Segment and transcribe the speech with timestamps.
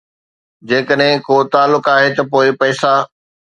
[0.71, 2.93] جيڪڏهن ڪو تعلق آهي، ته پوء پئسا